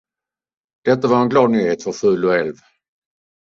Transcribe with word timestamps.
Detta 0.89 1.07
var 1.11 1.21
en 1.21 1.29
glad 1.29 1.51
nyhet 1.51 1.83
för 1.83 1.91
Fuluälv. 1.91 2.55